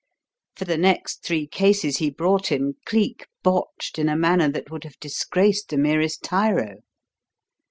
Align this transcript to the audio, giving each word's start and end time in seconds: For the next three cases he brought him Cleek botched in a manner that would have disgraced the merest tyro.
For 0.55 0.65
the 0.65 0.79
next 0.79 1.23
three 1.23 1.45
cases 1.45 1.97
he 1.97 2.09
brought 2.09 2.51
him 2.51 2.73
Cleek 2.85 3.27
botched 3.43 3.99
in 3.99 4.09
a 4.09 4.15
manner 4.17 4.49
that 4.49 4.71
would 4.71 4.83
have 4.83 4.99
disgraced 4.99 5.69
the 5.69 5.77
merest 5.77 6.23
tyro. 6.23 6.77